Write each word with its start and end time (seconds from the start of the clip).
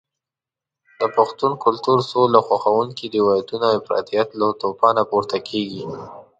د 0.99 1.01
پښتون 1.15 1.51
کلتور 1.63 1.97
سوله 2.11 2.39
خوښونکي 2.47 3.05
روایتونه 3.17 3.65
د 3.69 3.73
افراطیت 3.79 4.27
له 4.39 4.47
توپانه 4.61 5.03
پورته 5.09 5.37
کېږي. 5.49 5.83